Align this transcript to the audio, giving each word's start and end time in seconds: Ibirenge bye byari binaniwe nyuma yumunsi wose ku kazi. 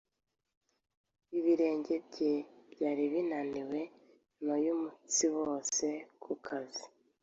Ibirenge 1.37 1.93
bye 2.07 2.33
byari 2.73 3.03
binaniwe 3.13 3.79
nyuma 4.35 4.55
yumunsi 4.65 5.23
wose 5.37 5.85
ku 6.23 6.33
kazi. 6.45 6.85